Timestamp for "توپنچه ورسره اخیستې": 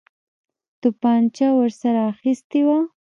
0.81-2.61